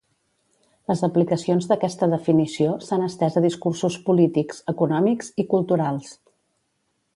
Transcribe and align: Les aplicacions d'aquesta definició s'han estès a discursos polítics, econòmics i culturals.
Les 0.91 1.01
aplicacions 1.07 1.67
d'aquesta 1.71 2.09
definició 2.13 2.73
s'han 2.87 3.05
estès 3.09 3.37
a 3.41 3.45
discursos 3.47 3.99
polítics, 4.09 4.65
econòmics 4.75 5.33
i 5.45 5.49
culturals. 5.55 6.11